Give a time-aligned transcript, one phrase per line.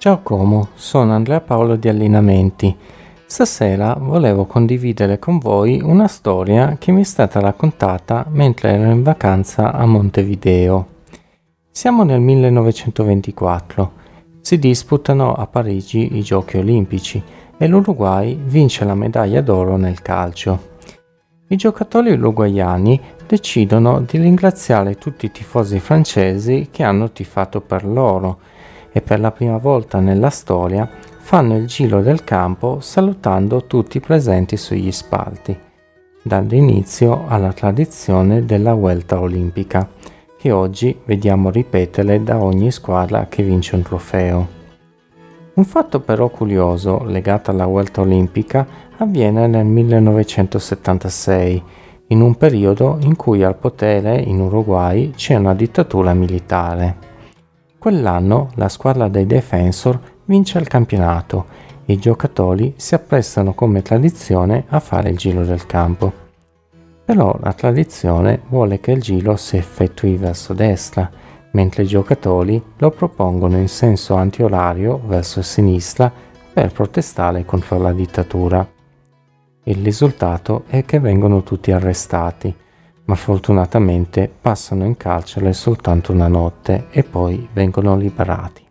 [0.00, 2.74] Ciao Como, sono Andrea Paolo di Allineamenti.
[3.26, 9.02] Stasera volevo condividere con voi una storia che mi è stata raccontata mentre ero in
[9.02, 10.86] vacanza a Montevideo.
[11.70, 13.92] Siamo nel 1924.
[14.40, 17.22] Si disputano a Parigi i Giochi Olimpici
[17.58, 20.68] e l'Uruguay vince la medaglia d'oro nel calcio.
[21.48, 28.38] I giocatori uruguayani decidono di ringraziare tutti i tifosi francesi che hanno tifato per loro
[28.92, 30.88] e per la prima volta nella storia
[31.18, 35.56] fanno il giro del campo salutando tutti i presenti sugli spalti,
[36.22, 39.88] dando inizio alla tradizione della Vuelta Olimpica,
[40.36, 44.58] che oggi vediamo ripetere da ogni squadra che vince un trofeo.
[45.52, 48.66] Un fatto però curioso legato alla Vuelta Olimpica
[48.96, 51.62] avviene nel 1976
[52.08, 57.09] in un periodo in cui al potere in Uruguay c'è una dittatura militare.
[57.80, 61.46] Quell'anno la squadra dei Defensor vince il campionato
[61.86, 66.12] e i giocatori si apprestano come tradizione a fare il giro del campo.
[67.06, 71.10] Però la tradizione vuole che il giro si effettui verso destra,
[71.52, 76.12] mentre i giocatori lo propongono in senso antiorario verso sinistra
[76.52, 78.68] per protestare contro la dittatura.
[79.62, 82.54] Il risultato è che vengono tutti arrestati,
[83.10, 88.64] ma fortunatamente passano in carcere soltanto una notte e poi vengono liberati.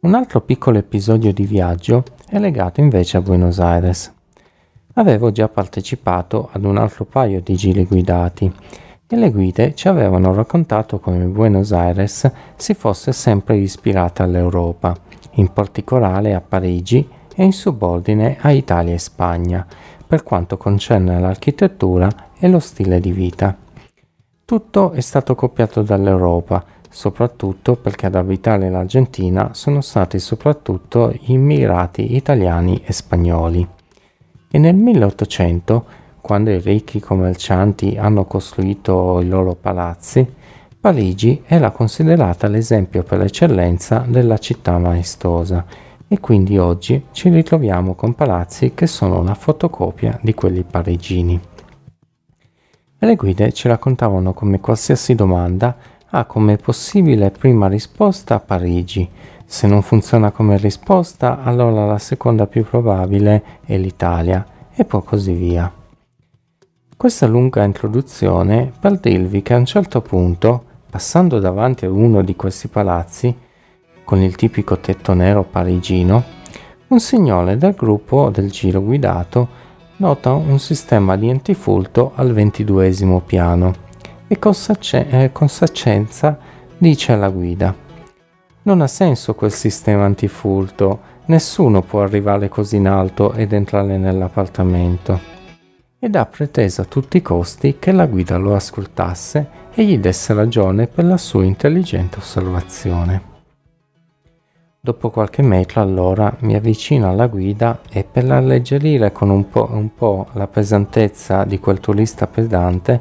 [0.00, 4.12] Un altro piccolo episodio di viaggio è legato invece a Buenos Aires.
[4.94, 8.52] Avevo già partecipato ad un altro paio di giri guidati
[9.06, 14.92] e le guide ci avevano raccontato come Buenos Aires si fosse sempre ispirata all'Europa,
[15.34, 19.64] in particolare a Parigi e in subordine a Italia e Spagna,
[20.06, 23.56] per quanto concerne l'architettura e lo stile di vita.
[24.44, 32.14] Tutto è stato copiato dall'Europa, soprattutto perché ad abitare l'Argentina sono stati soprattutto gli immigrati
[32.14, 33.66] italiani e spagnoli.
[34.50, 35.84] E nel 1800,
[36.20, 40.26] quando i ricchi commercianti hanno costruito i loro palazzi,
[40.78, 45.64] Parigi era considerata l'esempio per eccellenza della città maestosa
[46.14, 51.40] e quindi oggi ci ritroviamo con palazzi che sono una fotocopia di quelli parigini.
[52.98, 55.76] Le guide ci raccontavano come qualsiasi domanda
[56.10, 59.10] ha come possibile prima risposta Parigi.
[59.44, 65.32] Se non funziona come risposta, allora la seconda più probabile è l'Italia e poi così
[65.32, 65.70] via.
[66.96, 72.36] Questa lunga introduzione per dirvi che a un certo punto, passando davanti a uno di
[72.36, 73.36] questi palazzi,
[74.04, 76.22] con il tipico tetto nero parigino,
[76.88, 79.62] un signore del gruppo del giro guidato
[79.96, 83.72] nota un sistema di antifurto al ventiduesimo piano
[84.26, 86.38] e con, sacce- eh, con saccenza
[86.76, 87.84] dice alla guida
[88.64, 95.32] non ha senso quel sistema antifurto, nessuno può arrivare così in alto ed entrare nell'appartamento.
[95.98, 100.32] Ed ha preteso a tutti i costi che la guida lo ascoltasse e gli desse
[100.32, 103.33] ragione per la sua intelligente osservazione.
[104.84, 109.94] Dopo qualche metro allora mi avvicino alla guida e per alleggerire con un po', un
[109.94, 113.00] po', la pesantezza di quel turista pedante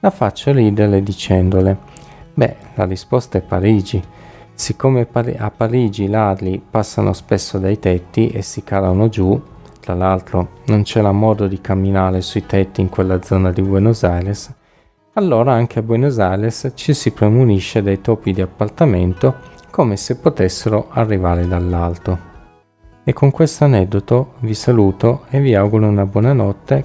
[0.00, 1.78] la faccio ridere dicendole
[2.34, 4.02] Beh, la risposta è Parigi.
[4.52, 9.40] Siccome a Parigi i ladri passano spesso dai tetti e si calano giù,
[9.80, 14.54] tra l'altro non c'era modo di camminare sui tetti in quella zona di Buenos Aires,
[15.14, 20.88] allora anche a Buenos Aires ci si premunisce dai topi di appartamento come se potessero
[20.90, 22.30] arrivare dall'alto.
[23.04, 26.80] E con questo aneddoto vi saluto e vi auguro una buona notte